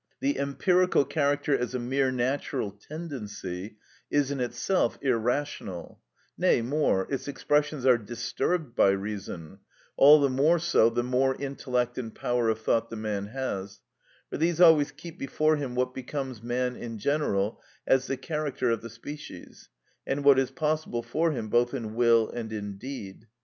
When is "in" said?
4.31-4.39, 16.75-16.97, 21.75-21.93, 22.51-22.79